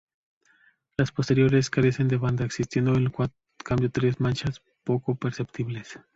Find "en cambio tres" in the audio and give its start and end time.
2.95-4.19